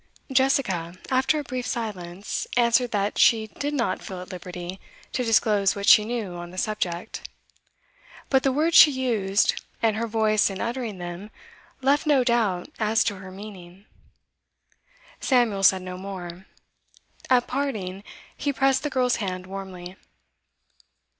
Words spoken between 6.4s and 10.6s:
the subject; but the words she used, and her voice in